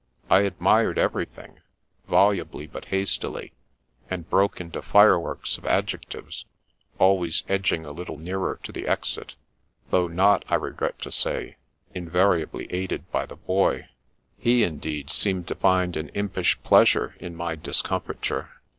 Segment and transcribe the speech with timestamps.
[0.31, 1.59] I admired everything,
[2.09, 3.53] volubly but hastily,
[4.09, 6.45] and broke into fireworks of adjectives,
[6.97, 9.35] always edging a little nearer to the exit,
[9.91, 11.57] though not, I regret to say,
[11.93, 13.89] invariably aided by the i^y.
[14.39, 18.47] He, indeed, seemed to find an impish pleasu^ in my discom fiture.